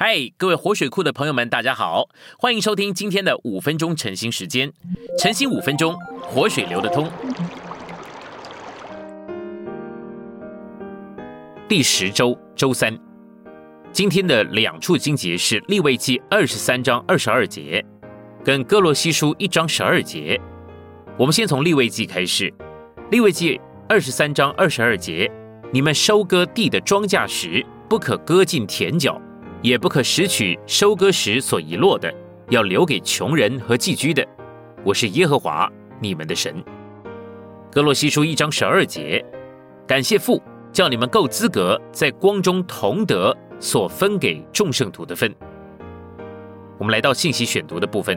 [0.00, 2.08] 嗨，各位活水库的朋友们，大家好，
[2.38, 4.72] 欢迎收听今天的五分钟晨兴时间。
[5.18, 7.10] 晨兴五分钟，活水流得通。
[11.68, 12.96] 第十周周三，
[13.90, 17.84] 今天的两处经节是利未记二十三章二十二节，
[18.44, 20.40] 跟哥罗西书一章十二节。
[21.18, 22.54] 我们先从利未记开始。
[23.10, 25.28] 利未记二十三章二十二节，
[25.72, 29.20] 你们收割地的庄稼时，不可割尽田角。
[29.60, 32.12] 也不可拾取收割时所遗落的，
[32.50, 34.24] 要留给穷人和寄居的。
[34.84, 36.62] 我是耶和华你们的神。
[37.70, 39.24] 哥洛西书一章十二节，
[39.84, 40.40] 感谢父，
[40.72, 45.34] 叫你们够资格在光中同得所分给众圣徒的分。
[46.78, 48.16] 我们来到信息选读的部分，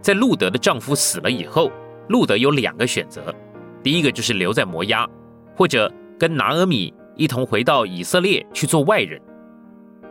[0.00, 1.70] 在路德的丈夫死了以后，
[2.08, 3.34] 路德有两个选择，
[3.82, 5.06] 第一个就是留在摩押，
[5.54, 9.20] 或者跟拿阿米一同回到以色列去做外人。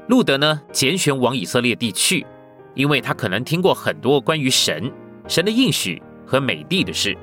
[0.08, 2.26] 路德呢，拣选往以色列地去，
[2.76, 4.90] 因为他可能听过很多关于神、
[5.28, 7.16] 神的应许和美地的事，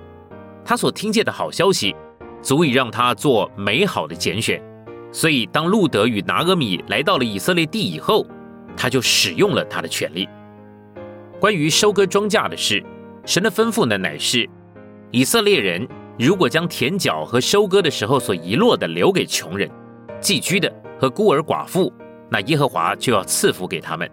[0.65, 1.97] 他所听见的好消息，
[2.43, 4.63] 足以让他做美好的拣选。
[5.11, 8.27] 所以，当路德与拿阿米来到了以色列地以后，
[8.77, 10.29] 他就使用了他的权利。
[11.41, 12.85] 关于收割庄稼的事，
[13.25, 14.47] 神的吩咐呢，乃是
[15.11, 19.71] 以色列人如果将田角和收割的时候所遗落的留给穷人、
[20.21, 20.71] 寄居的
[21.01, 21.91] 和孤儿寡妇。
[22.35, 24.11] 那耶和华就要赐福给他们。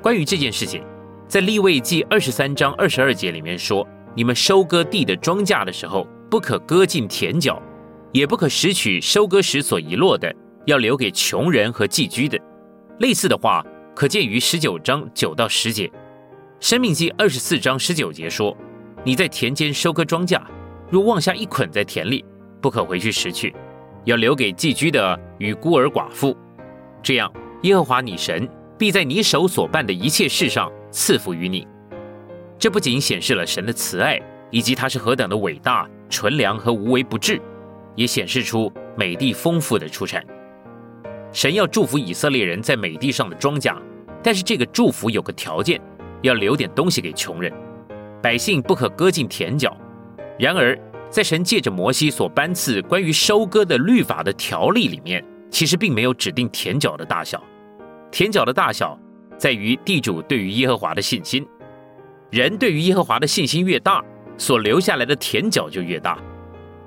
[0.00, 0.80] 关于这件事情，
[1.26, 7.60] 在立位记二十三章二十二节里面说：“你们收割地的庄稼的时候，不可割尽田角，
[8.12, 10.32] 也不可拾取收割时所遗落的，
[10.66, 12.38] 要留给穷人和寄居的。”
[13.00, 15.90] 类似的话可见于十九章九到十节。
[16.60, 18.56] 生命记二十四章十九节说
[19.02, 20.40] ：“你在田间收割庄稼，
[20.90, 22.24] 若忘下一捆在田里，
[22.60, 23.52] 不可回去拾取，
[24.04, 26.36] 要留给寄居的与孤儿寡妇。”
[27.02, 27.28] 这样。
[27.62, 31.66] 耶和华你神必在你手所办的一切事上赐福于你。
[32.58, 34.20] 这不仅显示了神的慈爱，
[34.50, 37.40] 以及他是何等的伟大、纯良和无微不至，
[37.94, 40.24] 也显示出美地丰富的出产。
[41.32, 43.76] 神要祝福以色列人在美地上的庄稼，
[44.22, 45.80] 但是这个祝福有个条件，
[46.22, 47.52] 要留点东西给穷人，
[48.22, 49.76] 百姓不可割尽田角。
[50.38, 50.78] 然而，
[51.10, 55.24] 在神借着摩西所颁赐关于收割的律法的条例里面。
[55.50, 57.42] 其实并没有指定田角的大小，
[58.10, 58.98] 田角的大小
[59.36, 61.46] 在于地主对于耶和华的信心。
[62.30, 64.04] 人对于耶和华的信心越大，
[64.36, 66.18] 所留下来的田角就越大。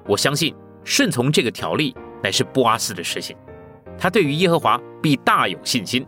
[0.07, 3.35] 我相信顺从这个条例乃是波阿斯的事情。
[3.97, 6.05] 他对于耶和华必大有信心。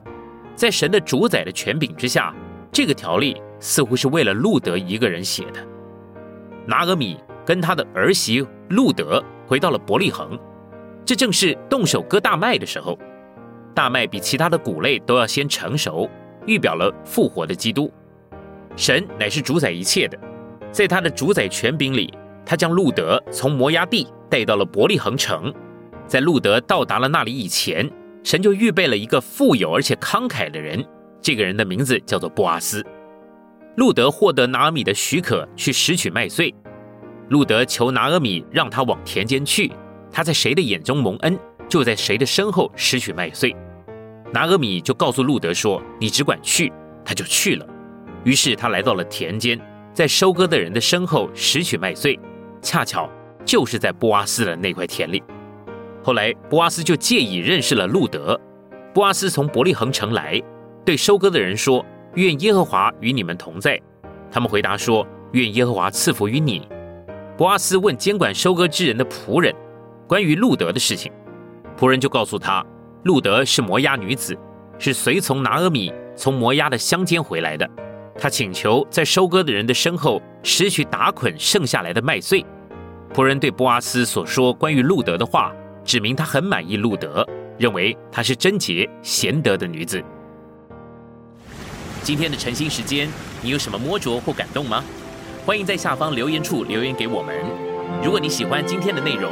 [0.56, 2.34] 在神的主宰的权柄之下，
[2.72, 5.68] 这个条例似乎是为了路德一个人写的。
[6.66, 10.38] 拿俄米跟他的儿媳路德回到了伯利恒。
[11.06, 12.98] 这正是动手割大麦的时候，
[13.76, 16.10] 大麦比其他的谷类都要先成熟，
[16.46, 17.92] 预表了复活的基督。
[18.76, 20.18] 神乃是主宰一切的，
[20.72, 22.14] 在他的主宰权柄里，
[22.46, 25.54] 他将路德从摩崖地带到了伯利恒城。
[26.08, 27.90] 在路德到达了那里以前，
[28.24, 30.84] 神就预备了一个富有而且慷慨的人，
[31.22, 32.86] 这个人的名字叫做布阿斯。
[33.76, 36.54] 路德获得拿阿米的许可去拾取麦穗，
[37.30, 39.72] 路德求拿阿米让他往田间去。
[40.14, 41.38] 他在谁的眼中蒙恩，
[41.68, 43.54] 就在谁的身后拾取麦穗。
[44.32, 46.72] 拿俄米就告诉路德说：“你只管去。”
[47.04, 47.68] 他就去了。
[48.24, 49.60] 于是他来到了田间，
[49.92, 52.18] 在收割的人的身后拾取麦穗，
[52.62, 53.10] 恰巧
[53.44, 55.22] 就是在波阿斯的那块田里。
[56.04, 58.40] 后来波阿斯就借以认识了路德。
[58.94, 60.40] 波阿斯从伯利恒城来，
[60.86, 61.84] 对收割的人说
[62.16, 63.82] ：“愿耶和华与你们同在。”
[64.32, 66.68] 他们回答说：“愿耶和华赐福于你。”
[67.36, 69.54] 波阿斯问监管收割之人的仆人。
[70.14, 71.12] 关于路德的事情，
[71.76, 72.64] 仆人就告诉他，
[73.02, 74.38] 路德是摩押女子，
[74.78, 77.68] 是随从拿阿米从摩押的乡间回来的。
[78.16, 82.46] 他请求在收割的人的身后拾取打捆剩下来的麦穗。
[83.12, 85.52] 仆人对波阿斯所说关于路德的话，
[85.84, 90.00] 指明他很满意路德，认为她是贞洁贤德的女子。
[92.04, 93.10] 今天的晨兴时间，
[93.42, 94.84] 你有什么摸着或感动吗？
[95.44, 97.36] 欢迎在下方留言处留言给我们。
[98.04, 99.32] 如果你喜欢今天的内容，